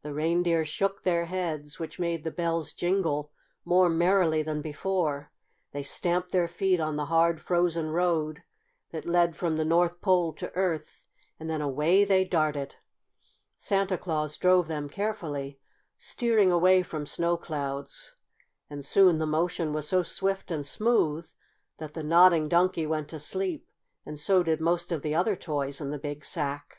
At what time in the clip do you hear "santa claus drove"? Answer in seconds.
13.58-14.68